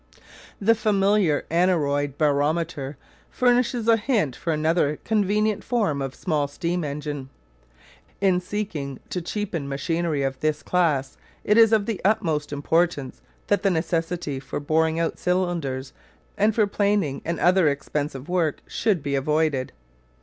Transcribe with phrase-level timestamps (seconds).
[0.59, 2.97] The familiar aneroid barometer
[3.29, 7.29] furnishes a hint for another convenient form of small steam engine.
[8.19, 13.61] In seeking to cheapen machinery of this class it is of the utmost importance that
[13.61, 15.93] the necessity for boring out cylinders
[16.35, 19.71] and for planing and other expensive work should be avoided.